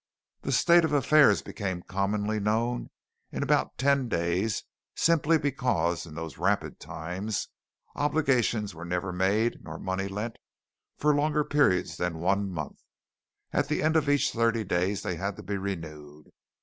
[0.41, 2.89] The state of affairs became commonly known
[3.31, 4.63] in about ten days
[4.95, 7.49] simply because, in those rapid times,
[7.95, 10.37] obligations were never made nor money lent
[10.97, 12.79] for longer periods than one month.
[13.53, 16.31] At the end of each thirty days they had to be renewed.